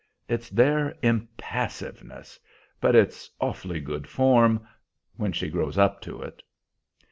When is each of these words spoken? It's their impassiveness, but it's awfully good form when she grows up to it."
It's 0.27 0.49
their 0.49 0.95
impassiveness, 1.03 2.39
but 2.79 2.95
it's 2.95 3.29
awfully 3.39 3.79
good 3.79 4.07
form 4.07 4.67
when 5.15 5.31
she 5.31 5.47
grows 5.47 5.77
up 5.77 6.01
to 6.01 6.23
it." 6.23 6.41